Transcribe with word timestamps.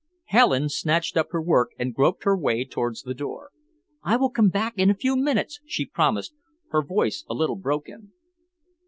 Helen 0.25 0.67
snatched 0.67 1.15
up 1.15 1.27
her 1.29 1.43
work 1.43 1.73
and 1.77 1.93
groped 1.93 2.23
her 2.23 2.35
way 2.35 2.65
towards 2.65 3.03
the 3.03 3.13
door. 3.13 3.51
"I 4.01 4.15
will 4.17 4.31
come 4.31 4.49
back 4.49 4.79
in 4.79 4.89
a 4.89 4.95
few 4.95 5.15
minutes," 5.15 5.59
she 5.67 5.85
promised, 5.85 6.33
her 6.69 6.81
voice 6.81 7.23
a 7.29 7.35
little 7.35 7.55
broken. 7.55 8.11